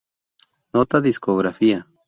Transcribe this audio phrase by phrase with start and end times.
[0.73, 1.85] Nota: Discografía.